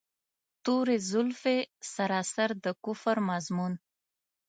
توري 0.63 0.97
زلفې 1.09 1.57
سراسر 1.93 2.49
د 2.63 2.65
کفر 2.83 3.17
مضمون. 3.29 3.73